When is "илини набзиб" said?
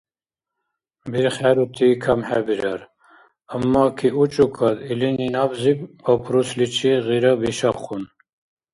4.91-5.79